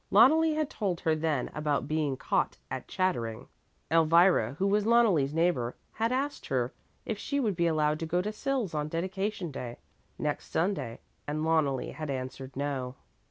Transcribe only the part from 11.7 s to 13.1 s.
had answered no.